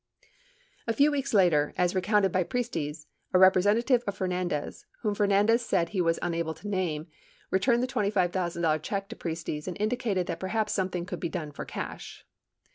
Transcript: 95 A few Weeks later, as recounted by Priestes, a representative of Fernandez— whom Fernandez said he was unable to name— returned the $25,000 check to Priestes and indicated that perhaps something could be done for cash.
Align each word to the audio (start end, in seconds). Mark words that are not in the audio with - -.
95 0.87 0.87
A 0.87 0.97
few 0.97 1.11
Weeks 1.11 1.31
later, 1.31 1.75
as 1.77 1.93
recounted 1.93 2.31
by 2.31 2.41
Priestes, 2.43 3.05
a 3.33 3.37
representative 3.37 4.03
of 4.07 4.17
Fernandez— 4.17 4.87
whom 5.03 5.13
Fernandez 5.13 5.63
said 5.63 5.89
he 5.89 6.01
was 6.01 6.17
unable 6.23 6.55
to 6.55 6.67
name— 6.67 7.05
returned 7.51 7.83
the 7.83 7.87
$25,000 7.87 8.81
check 8.81 9.09
to 9.09 9.15
Priestes 9.15 9.67
and 9.67 9.79
indicated 9.79 10.25
that 10.25 10.39
perhaps 10.39 10.73
something 10.73 11.05
could 11.05 11.19
be 11.19 11.29
done 11.29 11.51
for 11.51 11.65
cash. 11.65 12.25